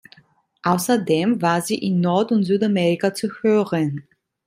Außerdem 0.63 1.43
war 1.43 1.61
sie 1.61 1.77
in 1.77 2.01
Nord- 2.01 2.31
und 2.31 2.43
Südamerika 2.43 3.13
zu 3.13 3.29
hören. 3.43 4.01